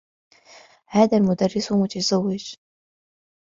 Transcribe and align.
هذا 0.87 1.17
المدرّس 1.17 1.71
متزوّج. 1.73 2.55